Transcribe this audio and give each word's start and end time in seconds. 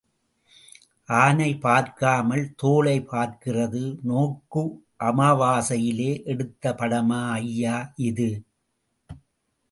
ஆனைப் 1.09 1.61
பார்க்காமல், 1.61 2.55
தோளைப் 2.55 3.11
பார்க்கிறது 3.11 3.97
நோக்கு 4.01 4.63
அமாவாசையிலே 4.99 6.25
எடுத்த 6.25 6.73
படமா 6.77 7.31
ஐயா 7.31 7.93
இது? 7.95 8.29